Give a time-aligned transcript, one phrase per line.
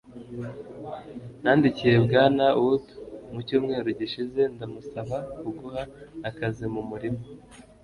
[1.41, 2.85] nandikiye bwana wood
[3.31, 5.83] mu cyumweru gishize ndamusaba kuguha
[6.29, 7.21] akazi mu murima